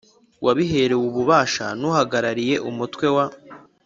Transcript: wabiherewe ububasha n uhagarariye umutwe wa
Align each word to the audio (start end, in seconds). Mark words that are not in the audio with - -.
wabiherewe 0.45 1.03
ububasha 1.11 1.65
n 1.79 1.81
uhagarariye 1.89 2.55
umutwe 2.69 3.05
wa 3.15 3.25